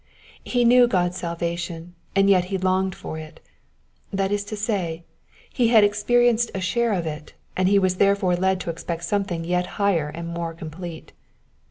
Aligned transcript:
He 0.43 0.65
knew 0.65 0.87
God's 0.87 1.15
salvation, 1.17 1.93
and 2.15 2.27
yet 2.27 2.45
he 2.45 2.57
longed 2.57 2.95
for 2.95 3.19
it; 3.19 3.39
that 4.11 4.31
is 4.31 4.43
to 4.45 4.55
say, 4.55 5.03
he 5.53 5.67
had 5.67 5.83
experienced 5.83 6.49
a 6.55 6.59
share 6.59 6.91
of 6.93 7.05
it, 7.05 7.33
and 7.55 7.69
he 7.69 7.77
was 7.77 7.97
therefore 7.97 8.35
led 8.35 8.59
to 8.61 8.71
expect 8.71 9.03
something 9.03 9.43
yet 9.45 9.67
higher 9.77 10.09
and 10.09 10.27
more 10.27 10.55
complete. 10.55 11.13